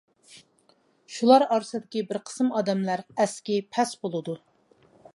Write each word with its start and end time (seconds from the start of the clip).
شۇلار 1.17 1.45
ئارىسىدىكى 1.57 2.03
بىر 2.13 2.21
قىسىم 2.31 2.51
ئادەملەر 2.61 3.07
ئەسكى 3.19 3.63
پەس 3.77 3.97
بولىدۇ. 4.07 4.39